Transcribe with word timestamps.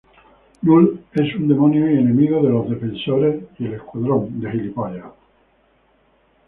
Null 0.63 0.97
es 1.13 1.35
un 1.35 1.47
demonio 1.47 1.87
y 1.87 1.93
enemigo 1.93 2.41
de 2.41 2.49
Los 2.49 2.67
Defensores 2.71 3.39
y 3.59 3.65
el 3.67 3.75
Escuadrón 3.75 4.33
Supremo. 4.41 5.13